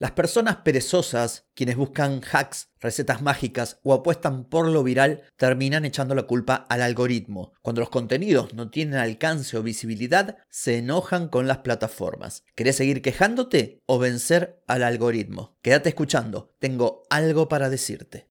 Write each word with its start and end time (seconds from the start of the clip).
Las 0.00 0.12
personas 0.12 0.58
perezosas, 0.58 1.48
quienes 1.54 1.74
buscan 1.74 2.20
hacks, 2.22 2.70
recetas 2.78 3.20
mágicas 3.20 3.80
o 3.82 3.92
apuestan 3.92 4.44
por 4.44 4.68
lo 4.68 4.84
viral, 4.84 5.24
terminan 5.36 5.84
echando 5.84 6.14
la 6.14 6.22
culpa 6.22 6.54
al 6.54 6.82
algoritmo. 6.82 7.52
Cuando 7.62 7.80
los 7.80 7.90
contenidos 7.90 8.54
no 8.54 8.70
tienen 8.70 9.00
alcance 9.00 9.56
o 9.56 9.64
visibilidad, 9.64 10.36
se 10.50 10.78
enojan 10.78 11.26
con 11.26 11.48
las 11.48 11.58
plataformas. 11.58 12.44
¿Querés 12.54 12.76
seguir 12.76 13.02
quejándote 13.02 13.82
o 13.86 13.98
vencer 13.98 14.62
al 14.68 14.84
algoritmo? 14.84 15.58
Quédate 15.62 15.88
escuchando, 15.88 16.54
tengo 16.60 17.02
algo 17.10 17.48
para 17.48 17.68
decirte. 17.68 18.30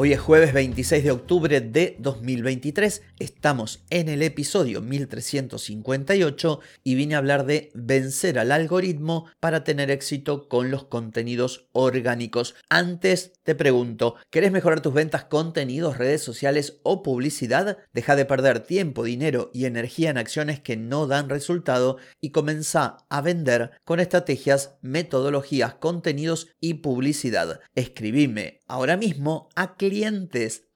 Hoy 0.00 0.12
es 0.12 0.20
jueves 0.20 0.52
26 0.52 1.02
de 1.02 1.10
octubre 1.10 1.60
de 1.60 1.96
2023, 1.98 3.02
estamos 3.18 3.82
en 3.90 4.08
el 4.08 4.22
episodio 4.22 4.80
1358 4.80 6.60
y 6.84 6.94
vine 6.94 7.16
a 7.16 7.18
hablar 7.18 7.46
de 7.46 7.72
vencer 7.74 8.38
al 8.38 8.52
algoritmo 8.52 9.26
para 9.40 9.64
tener 9.64 9.90
éxito 9.90 10.48
con 10.48 10.70
los 10.70 10.84
contenidos 10.84 11.66
orgánicos. 11.72 12.54
Antes 12.68 13.32
te 13.42 13.56
pregunto, 13.56 14.14
¿querés 14.30 14.52
mejorar 14.52 14.82
tus 14.82 14.94
ventas, 14.94 15.24
contenidos, 15.24 15.98
redes 15.98 16.22
sociales 16.22 16.78
o 16.84 17.02
publicidad? 17.02 17.78
Deja 17.92 18.14
de 18.14 18.24
perder 18.24 18.60
tiempo, 18.60 19.02
dinero 19.02 19.50
y 19.52 19.64
energía 19.64 20.10
en 20.10 20.18
acciones 20.18 20.60
que 20.60 20.76
no 20.76 21.08
dan 21.08 21.28
resultado 21.28 21.96
y 22.20 22.30
comienza 22.30 22.98
a 23.08 23.20
vender 23.20 23.72
con 23.82 23.98
estrategias, 23.98 24.76
metodologías, 24.80 25.74
contenidos 25.74 26.46
y 26.60 26.74
publicidad. 26.74 27.58
Escribime 27.74 28.60
ahora 28.68 28.96
mismo 28.96 29.48
a 29.56 29.76
clientes 29.88 30.68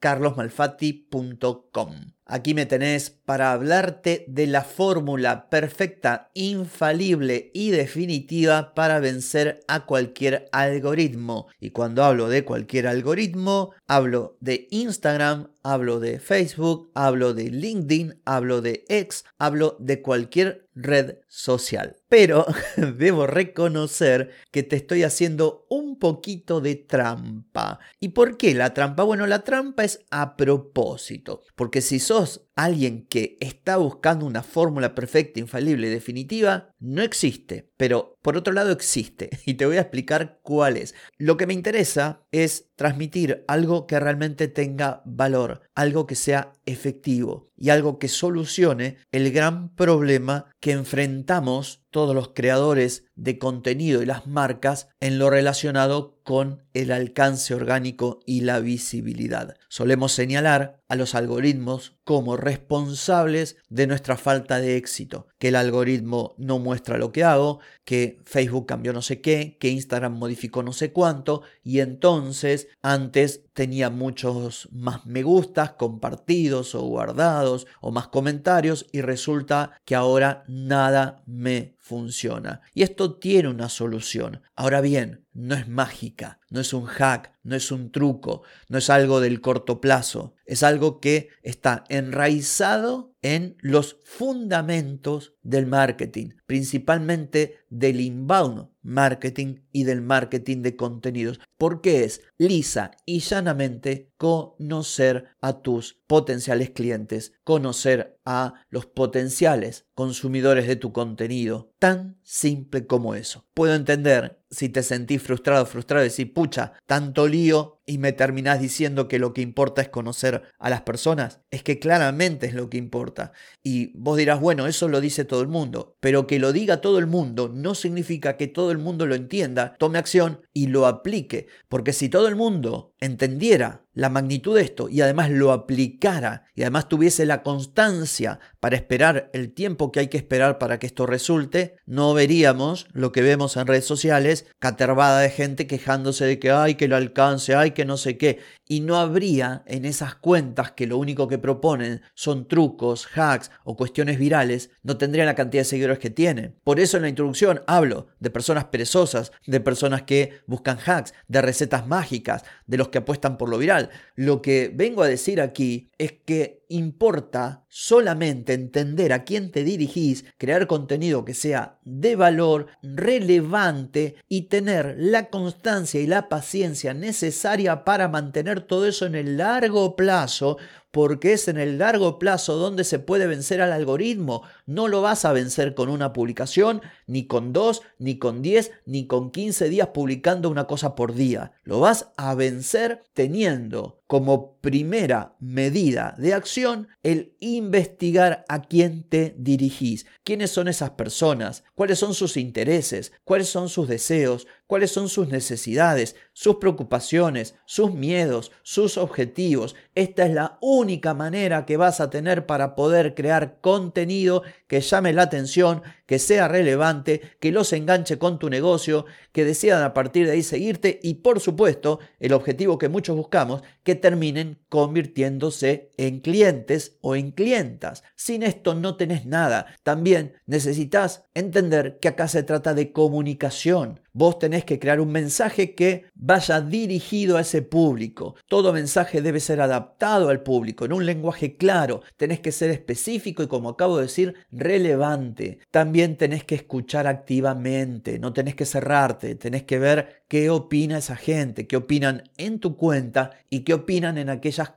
carlosmalfatti.com. 0.00 1.94
Aquí 2.30 2.52
me 2.52 2.66
tenés 2.66 3.08
para 3.08 3.52
hablarte 3.52 4.26
de 4.28 4.46
la 4.46 4.62
fórmula 4.62 5.48
perfecta, 5.48 6.30
infalible 6.34 7.50
y 7.54 7.70
definitiva 7.70 8.74
para 8.74 9.00
vencer 9.00 9.60
a 9.66 9.86
cualquier 9.86 10.46
algoritmo. 10.52 11.46
Y 11.58 11.70
cuando 11.70 12.04
hablo 12.04 12.28
de 12.28 12.44
cualquier 12.44 12.86
algoritmo, 12.86 13.72
hablo 13.86 14.36
de 14.40 14.68
Instagram, 14.70 15.48
hablo 15.62 16.00
de 16.00 16.20
Facebook, 16.20 16.90
hablo 16.94 17.32
de 17.32 17.44
LinkedIn, 17.44 18.20
hablo 18.26 18.60
de 18.60 18.84
X, 18.88 19.24
hablo 19.38 19.78
de 19.80 20.02
cualquier 20.02 20.68
red 20.74 21.16
social. 21.28 21.96
Pero 22.10 22.44
debo 22.76 23.26
reconocer 23.26 24.32
que 24.50 24.62
te 24.62 24.76
estoy 24.76 25.02
haciendo 25.02 25.64
un 25.70 25.87
poquito 25.98 26.60
de 26.60 26.76
trampa. 26.76 27.78
¿Y 28.00 28.10
por 28.10 28.36
qué 28.36 28.54
la 28.54 28.74
trampa? 28.74 29.02
Bueno, 29.02 29.26
la 29.26 29.44
trampa 29.44 29.84
es 29.84 30.04
a 30.10 30.36
propósito. 30.36 31.42
Porque 31.54 31.80
si 31.80 31.98
sos 31.98 32.47
alguien 32.58 33.06
que 33.06 33.38
está 33.40 33.76
buscando 33.76 34.26
una 34.26 34.42
fórmula 34.42 34.96
perfecta, 34.96 35.38
infalible 35.38 35.86
y 35.86 35.90
definitiva, 35.90 36.74
no 36.80 37.02
existe. 37.02 37.70
Pero 37.76 38.18
por 38.20 38.36
otro 38.36 38.52
lado 38.52 38.72
existe 38.72 39.30
y 39.46 39.54
te 39.54 39.64
voy 39.64 39.76
a 39.76 39.82
explicar 39.82 40.40
cuál 40.42 40.76
es. 40.76 40.92
Lo 41.18 41.36
que 41.36 41.46
me 41.46 41.54
interesa 41.54 42.26
es 42.32 42.70
transmitir 42.74 43.44
algo 43.46 43.86
que 43.86 44.00
realmente 44.00 44.48
tenga 44.48 45.02
valor, 45.04 45.62
algo 45.76 46.08
que 46.08 46.16
sea 46.16 46.52
efectivo 46.66 47.48
y 47.56 47.70
algo 47.70 48.00
que 48.00 48.08
solucione 48.08 48.98
el 49.12 49.30
gran 49.30 49.74
problema 49.76 50.50
que 50.60 50.72
enfrentamos 50.72 51.84
todos 51.90 52.14
los 52.14 52.30
creadores 52.34 53.04
de 53.14 53.38
contenido 53.38 54.02
y 54.02 54.06
las 54.06 54.26
marcas 54.26 54.88
en 55.00 55.18
lo 55.18 55.30
relacionado 55.30 56.17
con 56.28 56.62
el 56.74 56.92
alcance 56.92 57.54
orgánico 57.54 58.20
y 58.26 58.42
la 58.42 58.60
visibilidad. 58.60 59.56
Solemos 59.70 60.12
señalar 60.12 60.82
a 60.86 60.94
los 60.94 61.14
algoritmos 61.14 61.96
como 62.04 62.36
responsables 62.36 63.56
de 63.70 63.86
nuestra 63.86 64.18
falta 64.18 64.60
de 64.60 64.76
éxito, 64.76 65.26
que 65.38 65.48
el 65.48 65.56
algoritmo 65.56 66.34
no 66.36 66.58
muestra 66.58 66.98
lo 66.98 67.12
que 67.12 67.24
hago, 67.24 67.60
que 67.86 68.20
Facebook 68.26 68.66
cambió 68.66 68.92
no 68.92 69.00
sé 69.00 69.22
qué, 69.22 69.56
que 69.58 69.70
Instagram 69.70 70.18
modificó 70.18 70.62
no 70.62 70.74
sé 70.74 70.92
cuánto 70.92 71.44
y 71.64 71.80
entonces 71.80 72.68
antes 72.82 73.46
tenía 73.58 73.90
muchos 73.90 74.68
más 74.70 75.04
me 75.04 75.24
gustas 75.24 75.72
compartidos 75.72 76.76
o 76.76 76.82
guardados 76.82 77.66
o 77.80 77.90
más 77.90 78.06
comentarios 78.06 78.86
y 78.92 79.00
resulta 79.00 79.72
que 79.84 79.96
ahora 79.96 80.44
nada 80.46 81.24
me 81.26 81.74
funciona. 81.80 82.60
Y 82.72 82.82
esto 82.82 83.16
tiene 83.16 83.48
una 83.48 83.68
solución. 83.68 84.42
Ahora 84.54 84.80
bien, 84.80 85.24
no 85.32 85.56
es 85.56 85.66
mágica, 85.66 86.38
no 86.50 86.60
es 86.60 86.72
un 86.72 86.84
hack, 86.84 87.32
no 87.42 87.56
es 87.56 87.72
un 87.72 87.90
truco, 87.90 88.42
no 88.68 88.78
es 88.78 88.90
algo 88.90 89.20
del 89.20 89.40
corto 89.40 89.80
plazo, 89.80 90.34
es 90.46 90.62
algo 90.62 91.00
que 91.00 91.28
está 91.42 91.82
enraizado 91.88 93.16
en 93.22 93.56
los 93.60 93.96
fundamentos 94.04 95.34
del 95.48 95.66
marketing, 95.66 96.34
principalmente 96.46 97.56
del 97.70 98.02
inbound 98.02 98.68
marketing 98.82 99.60
y 99.72 99.84
del 99.84 100.00
marketing 100.00 100.62
de 100.62 100.76
contenidos, 100.76 101.40
porque 101.58 102.04
es 102.04 102.22
lisa 102.38 102.92
y 103.04 103.20
llanamente 103.20 104.10
conocer 104.16 105.28
a 105.40 105.60
tus 105.60 106.00
potenciales 106.06 106.70
clientes, 106.70 107.32
conocer 107.44 108.18
a 108.24 108.54
los 108.70 108.86
potenciales 108.86 109.86
consumidores 109.94 110.66
de 110.66 110.76
tu 110.76 110.92
contenido, 110.92 111.72
tan 111.78 112.18
simple 112.22 112.86
como 112.86 113.14
eso. 113.14 113.46
Puedo 113.54 113.74
entender 113.74 114.42
si 114.50 114.68
te 114.68 114.82
sentís 114.82 115.22
frustrado, 115.22 115.66
frustrado 115.66 116.06
y 116.16 116.24
pucha, 116.24 116.72
tanto 116.86 117.28
lío 117.28 117.80
y 117.84 117.98
me 117.98 118.12
terminás 118.12 118.60
diciendo 118.60 119.06
que 119.06 119.18
lo 119.18 119.34
que 119.34 119.42
importa 119.42 119.82
es 119.82 119.88
conocer 119.88 120.42
a 120.58 120.70
las 120.70 120.82
personas, 120.82 121.40
es 121.50 121.62
que 121.62 121.78
claramente 121.78 122.46
es 122.46 122.54
lo 122.54 122.70
que 122.70 122.78
importa. 122.78 123.32
Y 123.62 123.92
vos 123.98 124.16
dirás, 124.16 124.40
bueno, 124.40 124.66
eso 124.66 124.88
lo 124.88 125.00
dice 125.00 125.24
todo 125.24 125.37
el 125.42 125.48
mundo, 125.48 125.96
pero 126.00 126.26
que 126.26 126.38
lo 126.38 126.52
diga 126.52 126.80
todo 126.80 126.98
el 126.98 127.06
mundo 127.06 127.50
no 127.52 127.74
significa 127.74 128.36
que 128.36 128.46
todo 128.46 128.70
el 128.70 128.78
mundo 128.78 129.06
lo 129.06 129.14
entienda, 129.14 129.76
tome 129.78 129.98
acción 129.98 130.40
y 130.52 130.68
lo 130.68 130.86
aplique, 130.86 131.46
porque 131.68 131.92
si 131.92 132.08
todo 132.08 132.28
el 132.28 132.36
mundo 132.36 132.94
entendiera 133.00 133.82
la 133.98 134.10
magnitud 134.10 134.54
de 134.54 134.62
esto 134.62 134.88
y 134.88 135.00
además 135.00 135.28
lo 135.28 135.50
aplicara 135.50 136.44
y 136.54 136.62
además 136.62 136.88
tuviese 136.88 137.26
la 137.26 137.42
constancia 137.42 138.38
para 138.60 138.76
esperar 138.76 139.28
el 139.32 139.52
tiempo 139.52 139.90
que 139.90 139.98
hay 139.98 140.06
que 140.06 140.18
esperar 140.18 140.58
para 140.58 140.78
que 140.78 140.86
esto 140.86 141.04
resulte, 141.04 141.74
no 141.84 142.14
veríamos 142.14 142.86
lo 142.92 143.10
que 143.10 143.22
vemos 143.22 143.56
en 143.56 143.66
redes 143.66 143.86
sociales, 143.86 144.46
catervada 144.60 145.18
de 145.18 145.30
gente 145.30 145.66
quejándose 145.66 146.26
de 146.26 146.38
que 146.38 146.52
hay 146.52 146.76
que 146.76 146.86
lo 146.86 146.94
alcance, 146.94 147.56
hay 147.56 147.72
que 147.72 147.84
no 147.84 147.96
sé 147.96 148.18
qué, 148.18 148.38
y 148.68 148.80
no 148.80 148.96
habría 148.96 149.64
en 149.66 149.84
esas 149.84 150.14
cuentas 150.14 150.70
que 150.72 150.86
lo 150.86 150.96
único 150.96 151.26
que 151.26 151.38
proponen 151.38 152.02
son 152.14 152.46
trucos, 152.46 153.08
hacks 153.16 153.50
o 153.64 153.76
cuestiones 153.76 154.18
virales, 154.18 154.70
no 154.84 154.96
tendrían 154.96 155.26
la 155.26 155.34
cantidad 155.34 155.62
de 155.62 155.68
seguidores 155.68 155.98
que 155.98 156.10
tienen. 156.10 156.54
Por 156.62 156.78
eso 156.78 156.98
en 156.98 157.02
la 157.02 157.08
introducción 157.08 157.62
hablo 157.66 158.06
de 158.20 158.30
personas 158.30 158.66
perezosas, 158.66 159.32
de 159.46 159.58
personas 159.60 160.02
que 160.02 160.40
buscan 160.46 160.78
hacks, 160.84 161.14
de 161.26 161.42
recetas 161.42 161.86
mágicas, 161.86 162.44
de 162.66 162.76
los 162.76 162.87
que 162.90 162.98
apuestan 162.98 163.38
por 163.38 163.48
lo 163.48 163.58
viral. 163.58 163.90
Lo 164.14 164.42
que 164.42 164.70
vengo 164.74 165.02
a 165.02 165.08
decir 165.08 165.40
aquí 165.40 165.90
es 165.98 166.12
que 166.12 166.57
importa 166.68 167.64
solamente 167.68 168.52
entender 168.52 169.12
a 169.12 169.24
quién 169.24 169.50
te 169.50 169.64
dirigís, 169.64 170.24
crear 170.36 170.66
contenido 170.66 171.24
que 171.24 171.34
sea 171.34 171.78
de 171.84 172.16
valor, 172.16 172.66
relevante 172.82 174.16
y 174.28 174.42
tener 174.42 174.96
la 174.98 175.30
constancia 175.30 176.00
y 176.00 176.06
la 176.06 176.28
paciencia 176.28 176.94
necesaria 176.94 177.84
para 177.84 178.08
mantener 178.08 178.60
todo 178.60 178.86
eso 178.86 179.06
en 179.06 179.14
el 179.14 179.38
largo 179.38 179.96
plazo, 179.96 180.58
porque 180.90 181.32
es 181.34 181.48
en 181.48 181.58
el 181.58 181.78
largo 181.78 182.18
plazo 182.18 182.56
donde 182.56 182.84
se 182.84 182.98
puede 182.98 183.26
vencer 183.26 183.60
al 183.60 183.72
algoritmo. 183.72 184.42
No 184.66 184.88
lo 184.88 185.02
vas 185.02 185.24
a 185.24 185.32
vencer 185.32 185.74
con 185.74 185.88
una 185.88 186.12
publicación, 186.12 186.82
ni 187.06 187.26
con 187.26 187.52
dos, 187.52 187.82
ni 187.98 188.18
con 188.18 188.42
diez, 188.42 188.72
ni 188.86 189.06
con 189.06 189.30
quince 189.30 189.68
días 189.68 189.88
publicando 189.88 190.50
una 190.50 190.66
cosa 190.66 190.94
por 190.94 191.14
día. 191.14 191.52
Lo 191.62 191.80
vas 191.80 192.10
a 192.16 192.34
vencer 192.34 193.04
teniendo 193.14 193.97
como 194.08 194.56
primera 194.56 195.36
medida 195.38 196.14
de 196.18 196.32
acción 196.32 196.88
el 197.02 197.36
investigar 197.40 198.46
a 198.48 198.62
quién 198.62 199.02
te 199.02 199.34
dirigís, 199.38 200.06
quiénes 200.24 200.50
son 200.50 200.66
esas 200.66 200.90
personas, 200.90 201.62
cuáles 201.74 201.98
son 201.98 202.14
sus 202.14 202.38
intereses, 202.38 203.12
cuáles 203.24 203.50
son 203.50 203.68
sus 203.68 203.86
deseos, 203.86 204.46
cuáles 204.68 204.92
son 204.92 205.08
sus 205.08 205.28
necesidades, 205.28 206.14
sus 206.34 206.56
preocupaciones, 206.56 207.56
sus 207.64 207.92
miedos, 207.94 208.52
sus 208.62 208.98
objetivos. 208.98 209.74
Esta 209.94 210.26
es 210.26 210.34
la 210.34 210.58
única 210.60 211.14
manera 211.14 211.64
que 211.64 211.78
vas 211.78 212.00
a 212.00 212.10
tener 212.10 212.46
para 212.46 212.76
poder 212.76 213.14
crear 213.14 213.60
contenido 213.60 214.42
que 214.68 214.82
llame 214.82 215.14
la 215.14 215.22
atención, 215.22 215.82
que 216.06 216.18
sea 216.18 216.48
relevante, 216.48 217.22
que 217.40 217.50
los 217.50 217.72
enganche 217.72 218.18
con 218.18 218.38
tu 218.38 218.50
negocio, 218.50 219.06
que 219.32 219.46
decidan 219.46 219.82
a 219.82 219.94
partir 219.94 220.26
de 220.26 220.32
ahí 220.32 220.42
seguirte 220.42 221.00
y 221.02 221.14
por 221.14 221.40
supuesto 221.40 221.98
el 222.20 222.34
objetivo 222.34 222.76
que 222.76 222.90
muchos 222.90 223.16
buscamos, 223.16 223.62
que 223.82 223.94
terminen 223.94 224.58
convirtiéndose 224.68 225.90
en 225.96 226.20
clientes 226.20 226.98
o 227.00 227.16
en 227.16 227.30
clientas. 227.32 228.04
Sin 228.14 228.42
esto 228.42 228.74
no 228.74 228.96
tenés 228.96 229.26
nada. 229.26 229.66
También 229.82 230.34
necesitas 230.46 231.24
entender 231.34 231.98
que 232.00 232.08
acá 232.08 232.28
se 232.28 232.42
trata 232.42 232.74
de 232.74 232.92
comunicación. 232.92 234.00
Vos 234.12 234.40
tenés 234.40 234.64
que 234.64 234.80
crear 234.80 235.00
un 235.00 235.12
mensaje 235.12 235.76
que 235.76 236.06
vaya 236.14 236.60
dirigido 236.60 237.36
a 237.36 237.42
ese 237.42 237.62
público. 237.62 238.34
Todo 238.48 238.72
mensaje 238.72 239.22
debe 239.22 239.38
ser 239.38 239.60
adaptado 239.60 240.28
al 240.28 240.42
público 240.42 240.84
en 240.84 240.92
un 240.92 241.06
lenguaje 241.06 241.56
claro. 241.56 242.02
Tenés 242.16 242.40
que 242.40 242.50
ser 242.50 242.70
específico 242.70 243.44
y 243.44 243.46
como 243.46 243.68
acabo 243.68 243.96
de 243.96 244.02
decir, 244.04 244.34
relevante. 244.50 245.60
También 245.70 246.16
tenés 246.16 246.42
que 246.42 246.56
escuchar 246.56 247.06
activamente, 247.06 248.18
no 248.18 248.32
tenés 248.32 248.56
que 248.56 248.66
cerrarte, 248.66 249.36
tenés 249.36 249.62
que 249.62 249.78
ver 249.78 250.24
qué 250.26 250.50
opina 250.50 250.98
esa 250.98 251.14
gente, 251.14 251.68
qué 251.68 251.76
opinan 251.76 252.24
en 252.36 252.58
tu 252.58 252.76
cuenta 252.76 253.30
y 253.50 253.60
qué 253.60 253.74
opinan 253.74 254.18
en 254.18 254.30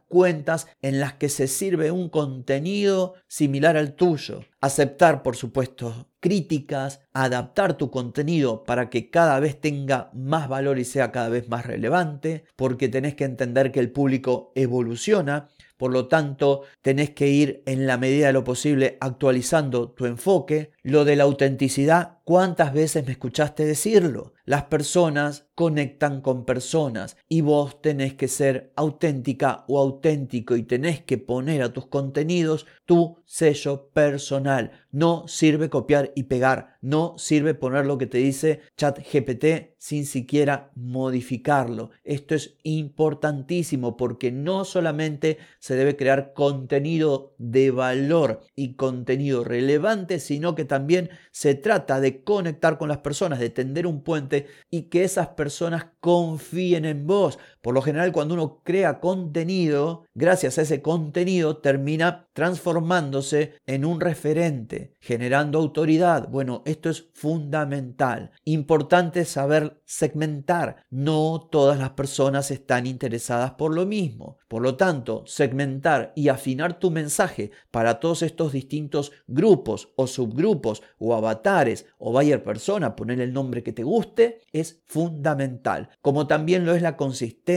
cuentas 0.07 0.67
en 0.81 0.99
las 0.99 1.13
que 1.13 1.29
se 1.29 1.47
sirve 1.47 1.91
un 1.91 2.09
contenido 2.09 3.15
similar 3.27 3.77
al 3.77 3.93
tuyo. 3.93 4.45
Aceptar, 4.61 5.23
por 5.23 5.35
supuesto, 5.35 6.07
críticas, 6.19 7.01
adaptar 7.13 7.77
tu 7.77 7.89
contenido 7.89 8.63
para 8.63 8.89
que 8.89 9.09
cada 9.09 9.39
vez 9.39 9.59
tenga 9.59 10.11
más 10.13 10.47
valor 10.47 10.79
y 10.79 10.85
sea 10.85 11.11
cada 11.11 11.29
vez 11.29 11.49
más 11.49 11.65
relevante, 11.65 12.45
porque 12.55 12.87
tenés 12.87 13.15
que 13.15 13.25
entender 13.25 13.71
que 13.71 13.79
el 13.79 13.91
público 13.91 14.51
evoluciona, 14.55 15.49
por 15.77 15.91
lo 15.91 16.07
tanto 16.07 16.61
tenés 16.83 17.09
que 17.09 17.29
ir 17.29 17.63
en 17.65 17.87
la 17.87 17.97
medida 17.97 18.27
de 18.27 18.33
lo 18.33 18.43
posible 18.43 18.99
actualizando 19.01 19.89
tu 19.89 20.05
enfoque. 20.05 20.71
Lo 20.83 21.05
de 21.05 21.15
la 21.15 21.23
autenticidad, 21.23 22.19
¿cuántas 22.23 22.71
veces 22.71 23.03
me 23.03 23.13
escuchaste 23.13 23.65
decirlo? 23.65 24.33
Las 24.51 24.63
personas 24.63 25.47
conectan 25.55 26.19
con 26.19 26.43
personas 26.43 27.15
y 27.29 27.39
vos 27.39 27.81
tenés 27.81 28.15
que 28.15 28.27
ser 28.27 28.73
auténtica 28.75 29.63
o 29.69 29.79
auténtico 29.79 30.57
y 30.57 30.63
tenés 30.63 30.99
que 30.99 31.17
poner 31.17 31.61
a 31.61 31.71
tus 31.71 31.87
contenidos 31.87 32.65
tu 32.85 33.23
sello 33.25 33.91
personal. 33.93 34.71
No 34.91 35.25
sirve 35.27 35.69
copiar 35.69 36.11
y 36.15 36.23
pegar, 36.23 36.77
no 36.81 37.15
sirve 37.17 37.53
poner 37.53 37.85
lo 37.85 37.97
que 37.97 38.07
te 38.07 38.17
dice 38.17 38.59
ChatGPT 38.75 39.77
sin 39.77 40.05
siquiera 40.05 40.71
modificarlo. 40.75 41.91
Esto 42.03 42.35
es 42.35 42.57
importantísimo 42.63 43.95
porque 43.95 44.31
no 44.31 44.65
solamente 44.65 45.37
se 45.59 45.75
debe 45.75 45.95
crear 45.95 46.33
contenido 46.33 47.35
de 47.37 47.71
valor 47.71 48.41
y 48.55 48.75
contenido 48.75 49.43
relevante, 49.43 50.19
sino 50.19 50.55
que 50.55 50.65
también 50.65 51.09
se 51.31 51.55
trata 51.55 52.01
de 52.01 52.23
conectar 52.23 52.77
con 52.77 52.89
las 52.89 52.97
personas, 52.97 53.39
de 53.39 53.49
tender 53.49 53.87
un 53.87 54.03
puente 54.03 54.40
y 54.69 54.83
que 54.89 55.03
esas 55.03 55.29
personas 55.29 55.85
confíen 55.99 56.85
en 56.85 57.05
vos. 57.07 57.39
Por 57.61 57.75
lo 57.75 57.83
general, 57.83 58.11
cuando 58.11 58.33
uno 58.33 58.61
crea 58.63 58.99
contenido, 58.99 60.05
gracias 60.15 60.57
a 60.57 60.63
ese 60.63 60.81
contenido 60.81 61.57
termina 61.57 62.27
transformándose 62.33 63.53
en 63.67 63.85
un 63.85 64.01
referente, 64.01 64.95
generando 64.99 65.59
autoridad. 65.59 66.27
Bueno, 66.29 66.63
esto 66.65 66.89
es 66.89 67.09
fundamental. 67.13 68.31
Importante 68.45 69.25
saber 69.25 69.81
segmentar. 69.85 70.77
No 70.89 71.47
todas 71.51 71.77
las 71.77 71.91
personas 71.91 72.49
están 72.49 72.87
interesadas 72.87 73.51
por 73.51 73.75
lo 73.75 73.85
mismo. 73.85 74.37
Por 74.47 74.63
lo 74.63 74.75
tanto, 74.75 75.23
segmentar 75.27 76.13
y 76.15 76.29
afinar 76.29 76.79
tu 76.79 76.89
mensaje 76.89 77.51
para 77.69 77.99
todos 77.99 78.23
estos 78.23 78.53
distintos 78.53 79.11
grupos 79.27 79.89
o 79.95 80.07
subgrupos 80.07 80.81
o 80.97 81.13
avatares 81.13 81.85
o 81.99 82.11
buyer 82.11 82.43
persona, 82.43 82.95
poner 82.95 83.21
el 83.21 83.33
nombre 83.33 83.61
que 83.61 83.71
te 83.71 83.83
guste, 83.83 84.41
es 84.51 84.81
fundamental. 84.87 85.89
Como 86.01 86.27
también 86.27 86.65
lo 86.65 86.73
es 86.73 86.81
la 86.81 86.97
consistencia, 86.97 87.50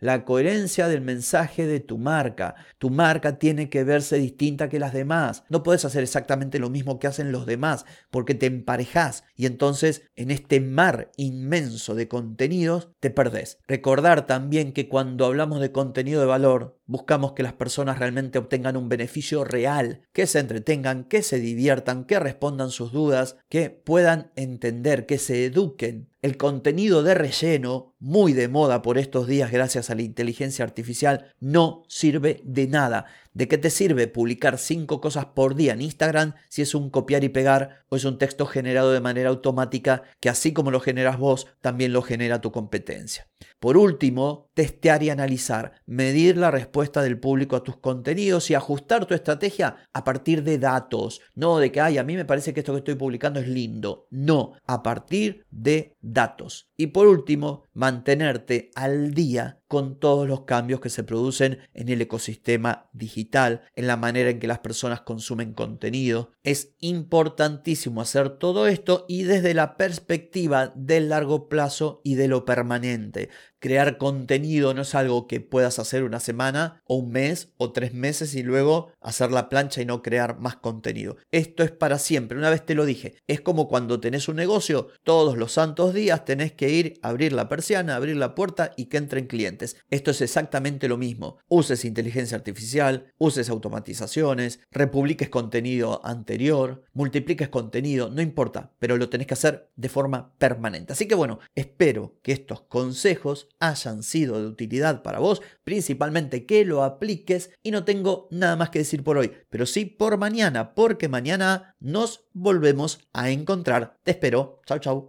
la 0.00 0.24
coherencia 0.24 0.88
del 0.88 1.00
mensaje 1.00 1.66
de 1.66 1.80
tu 1.80 1.98
marca. 1.98 2.54
Tu 2.78 2.90
marca 2.90 3.38
tiene 3.38 3.68
que 3.68 3.84
verse 3.84 4.16
distinta 4.16 4.68
que 4.68 4.78
las 4.78 4.92
demás. 4.92 5.44
No 5.48 5.62
puedes 5.62 5.84
hacer 5.84 6.02
exactamente 6.02 6.58
lo 6.58 6.70
mismo 6.70 6.98
que 6.98 7.06
hacen 7.06 7.32
los 7.32 7.46
demás 7.46 7.84
porque 8.10 8.34
te 8.34 8.46
emparejas 8.46 9.24
y 9.36 9.46
entonces 9.46 10.02
en 10.16 10.30
este 10.30 10.60
mar 10.60 11.10
inmenso 11.16 11.94
de 11.94 12.08
contenidos 12.08 12.90
te 13.00 13.10
perdés. 13.10 13.58
Recordar 13.66 14.26
también 14.26 14.72
que 14.72 14.88
cuando 14.88 15.26
hablamos 15.26 15.60
de 15.60 15.72
contenido 15.72 16.20
de 16.20 16.26
valor, 16.26 16.78
buscamos 16.86 17.32
que 17.32 17.42
las 17.42 17.54
personas 17.54 17.98
realmente 17.98 18.38
obtengan 18.38 18.76
un 18.76 18.88
beneficio 18.88 19.44
real, 19.44 20.02
que 20.12 20.26
se 20.26 20.40
entretengan, 20.40 21.04
que 21.04 21.22
se 21.22 21.40
diviertan, 21.40 22.04
que 22.04 22.20
respondan 22.20 22.70
sus 22.70 22.92
dudas, 22.92 23.36
que 23.48 23.70
puedan 23.70 24.30
entender, 24.36 25.06
que 25.06 25.18
se 25.18 25.46
eduquen. 25.46 26.11
El 26.22 26.36
contenido 26.36 27.02
de 27.02 27.14
relleno, 27.14 27.96
muy 27.98 28.32
de 28.32 28.46
moda 28.46 28.80
por 28.80 28.96
estos 28.96 29.26
días 29.26 29.50
gracias 29.50 29.90
a 29.90 29.96
la 29.96 30.02
inteligencia 30.02 30.64
artificial, 30.64 31.34
no 31.40 31.82
sirve 31.88 32.40
de 32.44 32.68
nada. 32.68 33.06
¿De 33.34 33.48
qué 33.48 33.56
te 33.56 33.70
sirve 33.70 34.08
publicar 34.08 34.58
cinco 34.58 35.00
cosas 35.00 35.26
por 35.26 35.54
día 35.54 35.72
en 35.72 35.80
Instagram 35.80 36.34
si 36.50 36.60
es 36.60 36.74
un 36.74 36.90
copiar 36.90 37.24
y 37.24 37.30
pegar 37.30 37.84
o 37.88 37.96
es 37.96 38.04
un 38.04 38.18
texto 38.18 38.44
generado 38.44 38.92
de 38.92 39.00
manera 39.00 39.30
automática 39.30 40.02
que 40.20 40.28
así 40.28 40.52
como 40.52 40.70
lo 40.70 40.80
generas 40.80 41.18
vos, 41.18 41.46
también 41.62 41.94
lo 41.94 42.02
genera 42.02 42.42
tu 42.42 42.52
competencia? 42.52 43.26
Por 43.58 43.76
último, 43.76 44.50
testear 44.54 45.02
y 45.02 45.10
analizar, 45.10 45.72
medir 45.86 46.36
la 46.36 46.50
respuesta 46.50 47.02
del 47.02 47.18
público 47.18 47.56
a 47.56 47.62
tus 47.62 47.76
contenidos 47.76 48.50
y 48.50 48.54
ajustar 48.54 49.06
tu 49.06 49.14
estrategia 49.14 49.76
a 49.92 50.04
partir 50.04 50.42
de 50.42 50.58
datos, 50.58 51.20
no 51.34 51.58
de 51.58 51.72
que, 51.72 51.80
ay, 51.80 51.98
a 51.98 52.04
mí 52.04 52.16
me 52.16 52.24
parece 52.24 52.52
que 52.52 52.60
esto 52.60 52.72
que 52.72 52.78
estoy 52.78 52.96
publicando 52.96 53.40
es 53.40 53.48
lindo, 53.48 54.06
no, 54.10 54.52
a 54.66 54.82
partir 54.82 55.46
de 55.50 55.96
datos. 56.00 56.70
Y 56.76 56.88
por 56.88 57.06
último, 57.06 57.64
mantenerte 57.72 58.70
al 58.74 59.14
día 59.14 59.61
con 59.72 59.98
todos 59.98 60.28
los 60.28 60.42
cambios 60.42 60.80
que 60.80 60.90
se 60.90 61.02
producen 61.02 61.60
en 61.72 61.88
el 61.88 62.02
ecosistema 62.02 62.90
digital, 62.92 63.62
en 63.74 63.86
la 63.86 63.96
manera 63.96 64.28
en 64.28 64.38
que 64.38 64.46
las 64.46 64.58
personas 64.58 65.00
consumen 65.00 65.54
contenido. 65.54 66.32
Es 66.42 66.74
importantísimo 66.80 68.02
hacer 68.02 68.36
todo 68.36 68.66
esto 68.66 69.06
y 69.08 69.22
desde 69.22 69.54
la 69.54 69.78
perspectiva 69.78 70.74
del 70.76 71.08
largo 71.08 71.48
plazo 71.48 72.02
y 72.04 72.16
de 72.16 72.28
lo 72.28 72.44
permanente. 72.44 73.30
Crear 73.60 73.96
contenido 73.96 74.74
no 74.74 74.82
es 74.82 74.94
algo 74.96 75.28
que 75.28 75.40
puedas 75.40 75.78
hacer 75.78 76.02
una 76.02 76.18
semana 76.18 76.82
o 76.84 76.96
un 76.96 77.12
mes 77.12 77.52
o 77.58 77.70
tres 77.70 77.94
meses 77.94 78.34
y 78.34 78.42
luego 78.42 78.90
hacer 79.00 79.30
la 79.30 79.48
plancha 79.48 79.80
y 79.80 79.86
no 79.86 80.02
crear 80.02 80.40
más 80.40 80.56
contenido. 80.56 81.16
Esto 81.30 81.62
es 81.62 81.70
para 81.70 82.00
siempre, 82.00 82.36
una 82.36 82.50
vez 82.50 82.66
te 82.66 82.74
lo 82.74 82.84
dije. 82.84 83.14
Es 83.28 83.40
como 83.40 83.68
cuando 83.68 84.00
tenés 84.00 84.28
un 84.28 84.34
negocio, 84.34 84.88
todos 85.04 85.38
los 85.38 85.52
santos 85.52 85.94
días 85.94 86.24
tenés 86.24 86.52
que 86.52 86.70
ir 86.70 86.98
a 87.02 87.10
abrir 87.10 87.32
la 87.32 87.48
persiana, 87.48 87.94
abrir 87.94 88.16
la 88.16 88.34
puerta 88.34 88.72
y 88.76 88.86
que 88.86 88.96
entren 88.96 89.28
clientes. 89.28 89.61
Esto 89.90 90.10
es 90.10 90.20
exactamente 90.20 90.88
lo 90.88 90.96
mismo. 90.96 91.38
Uses 91.48 91.84
inteligencia 91.84 92.36
artificial, 92.36 93.12
uses 93.18 93.48
automatizaciones, 93.48 94.60
republiques 94.70 95.28
contenido 95.28 96.04
anterior, 96.04 96.84
multipliques 96.92 97.48
contenido, 97.48 98.10
no 98.10 98.22
importa, 98.22 98.72
pero 98.78 98.96
lo 98.96 99.08
tenés 99.08 99.26
que 99.26 99.34
hacer 99.34 99.70
de 99.76 99.88
forma 99.88 100.34
permanente. 100.38 100.92
Así 100.92 101.06
que 101.06 101.14
bueno, 101.14 101.38
espero 101.54 102.18
que 102.22 102.32
estos 102.32 102.62
consejos 102.62 103.48
hayan 103.60 104.02
sido 104.02 104.40
de 104.40 104.46
utilidad 104.46 105.02
para 105.02 105.18
vos, 105.18 105.42
principalmente 105.64 106.46
que 106.46 106.64
lo 106.64 106.82
apliques 106.82 107.50
y 107.62 107.70
no 107.70 107.84
tengo 107.84 108.28
nada 108.30 108.56
más 108.56 108.70
que 108.70 108.80
decir 108.80 109.02
por 109.04 109.18
hoy, 109.18 109.32
pero 109.50 109.66
sí 109.66 109.84
por 109.84 110.18
mañana, 110.18 110.74
porque 110.74 111.08
mañana 111.08 111.76
nos 111.80 112.24
volvemos 112.32 113.00
a 113.12 113.30
encontrar. 113.30 113.98
Te 114.02 114.12
espero. 114.12 114.60
Chau, 114.66 114.78
chau. 114.78 115.08